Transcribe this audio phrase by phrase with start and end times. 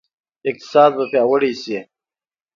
[0.49, 1.79] اقتصاد به پیاوړی شي؟